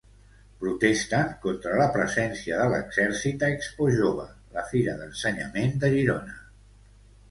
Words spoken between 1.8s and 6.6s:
la presència de l'exèrcit a ExpoJove, la fira d'ensenyament de Girona.